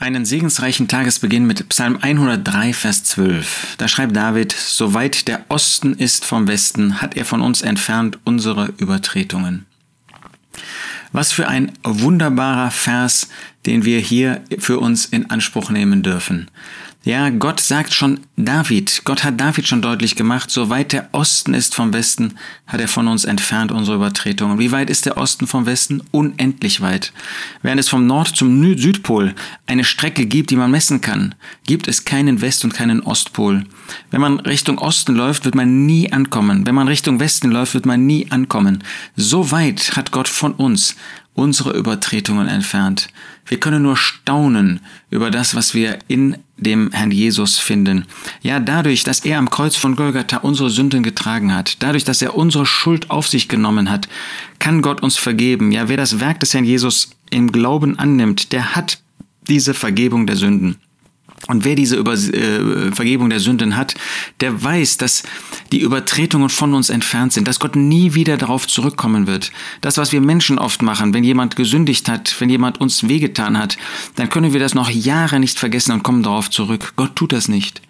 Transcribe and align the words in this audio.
Einen 0.00 0.24
segensreichen 0.24 0.86
Tagesbeginn 0.86 1.44
mit 1.44 1.68
Psalm 1.70 1.98
103, 2.00 2.72
Vers 2.72 3.02
12. 3.02 3.74
Da 3.78 3.88
schreibt 3.88 4.14
David, 4.14 4.52
Soweit 4.52 5.26
der 5.26 5.44
Osten 5.48 5.92
ist 5.92 6.24
vom 6.24 6.46
Westen, 6.46 7.02
hat 7.02 7.16
er 7.16 7.24
von 7.24 7.40
uns 7.40 7.62
entfernt 7.62 8.16
unsere 8.22 8.72
Übertretungen. 8.78 9.66
Was 11.10 11.32
für 11.32 11.48
ein 11.48 11.72
wunderbarer 11.82 12.70
Vers, 12.70 13.28
den 13.66 13.84
wir 13.84 13.98
hier 13.98 14.40
für 14.60 14.78
uns 14.78 15.04
in 15.06 15.30
Anspruch 15.30 15.70
nehmen 15.70 16.04
dürfen. 16.04 16.48
Ja, 17.08 17.30
Gott 17.30 17.58
sagt 17.58 17.94
schon 17.94 18.20
David, 18.36 19.00
Gott 19.06 19.24
hat 19.24 19.40
David 19.40 19.66
schon 19.66 19.80
deutlich 19.80 20.14
gemacht, 20.14 20.50
so 20.50 20.68
weit 20.68 20.92
der 20.92 21.08
Osten 21.12 21.54
ist 21.54 21.74
vom 21.74 21.94
Westen, 21.94 22.34
hat 22.66 22.82
er 22.82 22.86
von 22.86 23.08
uns 23.08 23.24
entfernt 23.24 23.72
unsere 23.72 23.96
Übertretungen. 23.96 24.58
Wie 24.58 24.72
weit 24.72 24.90
ist 24.90 25.06
der 25.06 25.16
Osten 25.16 25.46
vom 25.46 25.64
Westen? 25.64 26.02
Unendlich 26.10 26.82
weit. 26.82 27.14
Während 27.62 27.80
es 27.80 27.88
vom 27.88 28.06
Nord 28.06 28.36
zum 28.36 28.62
Südpol 28.76 29.34
eine 29.64 29.84
Strecke 29.84 30.26
gibt, 30.26 30.50
die 30.50 30.56
man 30.56 30.70
messen 30.70 31.00
kann, 31.00 31.34
gibt 31.66 31.88
es 31.88 32.04
keinen 32.04 32.42
West- 32.42 32.64
und 32.64 32.74
keinen 32.74 33.00
Ostpol. 33.00 33.64
Wenn 34.10 34.20
man 34.20 34.40
Richtung 34.40 34.76
Osten 34.76 35.14
läuft, 35.14 35.46
wird 35.46 35.54
man 35.54 35.86
nie 35.86 36.12
ankommen. 36.12 36.66
Wenn 36.66 36.74
man 36.74 36.88
Richtung 36.88 37.20
Westen 37.20 37.50
läuft, 37.50 37.72
wird 37.72 37.86
man 37.86 38.04
nie 38.04 38.30
ankommen. 38.30 38.84
So 39.16 39.50
weit 39.50 39.96
hat 39.96 40.10
Gott 40.10 40.28
von 40.28 40.52
uns 40.52 40.94
unsere 41.32 41.70
Übertretungen 41.70 42.48
entfernt. 42.48 43.08
Wir 43.46 43.58
können 43.58 43.84
nur 43.84 43.96
staunen 43.96 44.80
über 45.08 45.30
das, 45.30 45.54
was 45.54 45.72
wir 45.72 46.00
in 46.08 46.36
dem 46.58 46.90
Herrn 46.92 47.10
Jesus 47.10 47.58
finden. 47.58 48.04
Ja, 48.42 48.60
dadurch, 48.60 49.04
dass 49.04 49.24
er 49.24 49.38
am 49.38 49.50
Kreuz 49.50 49.76
von 49.76 49.96
Golgatha 49.96 50.38
unsere 50.38 50.70
Sünden 50.70 51.02
getragen 51.02 51.54
hat, 51.54 51.76
dadurch, 51.80 52.04
dass 52.04 52.20
er 52.20 52.34
unsere 52.34 52.66
Schuld 52.66 53.10
auf 53.10 53.28
sich 53.28 53.48
genommen 53.48 53.90
hat, 53.90 54.08
kann 54.58 54.82
Gott 54.82 55.02
uns 55.02 55.16
vergeben. 55.16 55.72
Ja, 55.72 55.88
wer 55.88 55.96
das 55.96 56.20
Werk 56.20 56.40
des 56.40 56.52
Herrn 56.54 56.64
Jesus 56.64 57.10
im 57.30 57.52
Glauben 57.52 57.98
annimmt, 57.98 58.52
der 58.52 58.74
hat 58.74 58.98
diese 59.48 59.72
Vergebung 59.74 60.26
der 60.26 60.36
Sünden. 60.36 60.76
Und 61.46 61.64
wer 61.64 61.76
diese 61.76 61.96
Über 61.96 62.14
äh, 62.14 62.92
Vergebung 62.92 63.30
der 63.30 63.40
Sünden 63.40 63.76
hat, 63.76 63.94
der 64.40 64.62
weiß, 64.62 64.96
dass 64.98 65.22
die 65.72 65.80
Übertretungen 65.80 66.48
von 66.48 66.74
uns 66.74 66.90
entfernt 66.90 67.32
sind, 67.32 67.46
dass 67.46 67.60
Gott 67.60 67.76
nie 67.76 68.14
wieder 68.14 68.36
darauf 68.36 68.66
zurückkommen 68.66 69.26
wird. 69.26 69.52
Das, 69.80 69.96
was 69.96 70.12
wir 70.12 70.20
Menschen 70.20 70.58
oft 70.58 70.82
machen, 70.82 71.14
wenn 71.14 71.24
jemand 71.24 71.56
gesündigt 71.56 72.08
hat, 72.08 72.34
wenn 72.40 72.50
jemand 72.50 72.80
uns 72.80 73.08
wehgetan 73.08 73.58
hat, 73.58 73.78
dann 74.16 74.28
können 74.28 74.52
wir 74.52 74.60
das 74.60 74.74
noch 74.74 74.90
Jahre 74.90 75.40
nicht 75.40 75.58
vergessen 75.58 75.92
und 75.92 76.02
kommen 76.02 76.22
darauf 76.22 76.50
zurück. 76.50 76.92
Gott 76.96 77.16
tut 77.16 77.32
das 77.32 77.48
nicht. 77.48 77.80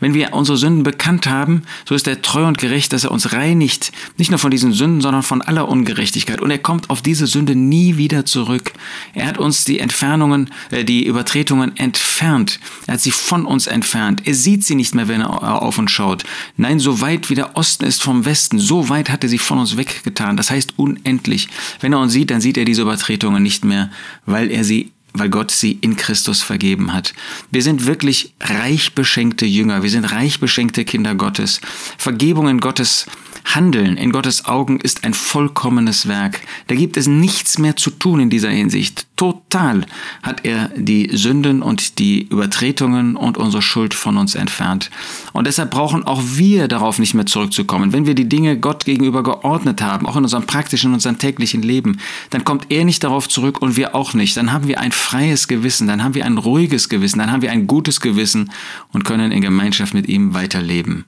Wenn 0.00 0.14
wir 0.14 0.32
unsere 0.32 0.58
Sünden 0.58 0.82
bekannt 0.82 1.26
haben, 1.26 1.62
so 1.88 1.94
ist 1.94 2.06
er 2.06 2.22
treu 2.22 2.46
und 2.46 2.58
gerecht, 2.58 2.92
dass 2.92 3.04
er 3.04 3.10
uns 3.10 3.32
reinigt, 3.32 3.92
nicht 4.16 4.30
nur 4.30 4.38
von 4.38 4.50
diesen 4.50 4.72
Sünden, 4.72 5.00
sondern 5.00 5.22
von 5.22 5.42
aller 5.42 5.68
Ungerechtigkeit. 5.68 6.40
Und 6.40 6.50
er 6.50 6.58
kommt 6.58 6.90
auf 6.90 7.02
diese 7.02 7.26
Sünde 7.26 7.54
nie 7.54 7.96
wieder 7.96 8.26
zurück. 8.26 8.72
Er 9.14 9.26
hat 9.26 9.38
uns 9.38 9.64
die 9.64 9.78
Entfernungen, 9.78 10.50
äh, 10.70 10.84
die 10.84 11.06
Übertretungen 11.06 11.76
entfernt. 11.76 12.60
Er 12.86 12.94
hat 12.94 13.00
sie 13.00 13.10
von 13.10 13.46
uns 13.46 13.66
entfernt. 13.66 14.22
Er 14.24 14.34
sieht 14.34 14.64
sie 14.64 14.74
nicht 14.74 14.94
mehr, 14.94 15.08
wenn 15.08 15.20
er 15.20 15.62
auf 15.62 15.78
uns 15.78 15.90
schaut. 15.90 16.24
Nein, 16.56 16.78
so 16.78 17.00
weit 17.00 17.30
wie 17.30 17.34
der 17.34 17.56
Osten 17.56 17.84
ist 17.84 18.02
vom 18.02 18.24
Westen, 18.24 18.58
so 18.58 18.88
weit 18.88 19.10
hat 19.10 19.22
er 19.22 19.28
sie 19.28 19.38
von 19.38 19.58
uns 19.58 19.76
weggetan. 19.76 20.36
Das 20.36 20.50
heißt 20.50 20.74
unendlich. 20.76 21.48
Wenn 21.80 21.92
er 21.92 22.00
uns 22.00 22.12
sieht, 22.12 22.30
dann 22.30 22.40
sieht 22.40 22.56
er 22.56 22.64
diese 22.64 22.82
Übertretungen 22.82 23.42
nicht 23.42 23.64
mehr, 23.64 23.90
weil 24.26 24.50
er 24.50 24.64
sie 24.64 24.92
weil 25.14 25.28
Gott 25.28 25.50
sie 25.50 25.78
in 25.80 25.96
Christus 25.96 26.42
vergeben 26.42 26.92
hat. 26.92 27.14
Wir 27.50 27.62
sind 27.62 27.86
wirklich 27.86 28.32
reich 28.40 28.94
beschenkte 28.94 29.46
Jünger, 29.46 29.82
wir 29.82 29.90
sind 29.90 30.04
reich 30.12 30.40
beschenkte 30.40 30.84
Kinder 30.84 31.14
Gottes. 31.14 31.60
Vergebung 31.98 32.48
in 32.48 32.60
Gottes 32.60 33.06
Handeln 33.54 33.96
in 33.98 34.12
Gottes 34.12 34.46
Augen 34.46 34.80
ist 34.80 35.04
ein 35.04 35.12
vollkommenes 35.12 36.08
Werk. 36.08 36.40
Da 36.68 36.74
gibt 36.74 36.96
es 36.96 37.06
nichts 37.06 37.58
mehr 37.58 37.76
zu 37.76 37.90
tun 37.90 38.20
in 38.20 38.30
dieser 38.30 38.48
Hinsicht. 38.48 39.06
Total 39.16 39.84
hat 40.22 40.44
er 40.44 40.70
die 40.74 41.10
Sünden 41.12 41.60
und 41.62 41.98
die 41.98 42.22
Übertretungen 42.22 43.14
und 43.14 43.36
unsere 43.36 43.62
Schuld 43.62 43.92
von 43.92 44.16
uns 44.16 44.34
entfernt. 44.34 44.90
Und 45.32 45.46
deshalb 45.46 45.70
brauchen 45.70 46.04
auch 46.04 46.22
wir 46.24 46.66
darauf 46.66 46.98
nicht 46.98 47.14
mehr 47.14 47.26
zurückzukommen. 47.26 47.92
Wenn 47.92 48.06
wir 48.06 48.14
die 48.14 48.28
Dinge 48.28 48.58
Gott 48.58 48.84
gegenüber 48.84 49.22
geordnet 49.22 49.82
haben, 49.82 50.06
auch 50.06 50.16
in 50.16 50.24
unserem 50.24 50.46
praktischen, 50.46 50.90
in 50.90 50.94
unserem 50.94 51.18
täglichen 51.18 51.62
Leben, 51.62 51.98
dann 52.30 52.44
kommt 52.44 52.66
er 52.70 52.84
nicht 52.84 53.04
darauf 53.04 53.28
zurück 53.28 53.60
und 53.60 53.76
wir 53.76 53.94
auch 53.94 54.14
nicht. 54.14 54.36
Dann 54.36 54.52
haben 54.52 54.66
wir 54.66 54.80
ein 54.80 54.92
freies 54.92 55.46
Gewissen, 55.46 55.86
dann 55.88 56.02
haben 56.02 56.14
wir 56.14 56.24
ein 56.24 56.38
ruhiges 56.38 56.88
Gewissen, 56.88 57.18
dann 57.18 57.30
haben 57.30 57.42
wir 57.42 57.52
ein 57.52 57.66
gutes 57.66 58.00
Gewissen 58.00 58.50
und 58.92 59.04
können 59.04 59.30
in 59.30 59.42
Gemeinschaft 59.42 59.94
mit 59.94 60.08
ihm 60.08 60.32
weiterleben. 60.32 61.04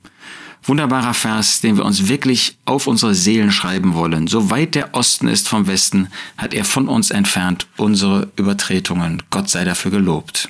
Wunderbarer 0.67 1.13
Vers, 1.13 1.61
den 1.61 1.77
wir 1.77 1.85
uns 1.85 2.09
wirklich 2.09 2.57
auf 2.65 2.87
unsere 2.87 3.15
Seelen 3.15 3.53
schreiben 3.53 3.95
wollen. 3.95 4.27
So 4.27 4.51
weit 4.51 4.75
der 4.75 4.95
Osten 4.95 5.29
ist 5.29 5.49
vom 5.49 5.67
Westen, 5.67 6.09
hat 6.39 6.55
er 6.55 6.65
von 6.65 6.89
uns 6.89 7.11
entfernt 7.11 7.67
unsere 7.77 8.31
Übertretungen. 8.37 9.23
Gott 9.31 9.51
sei 9.51 9.65
dafür 9.65 9.91
gelobt. 9.91 10.49